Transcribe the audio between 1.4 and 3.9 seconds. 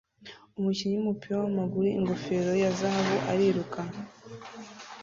wamaguru ingofero ya zahabu ariruka